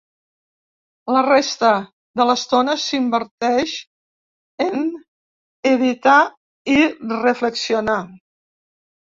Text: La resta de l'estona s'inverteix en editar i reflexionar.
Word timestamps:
La 1.15 1.19
resta 1.25 1.73
de 2.21 2.25
l'estona 2.29 2.75
s'inverteix 2.85 3.75
en 4.69 4.89
editar 5.73 6.17
i 6.77 6.79
reflexionar. 7.21 8.01